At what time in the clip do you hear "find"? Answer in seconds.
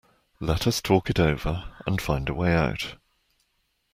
2.01-2.27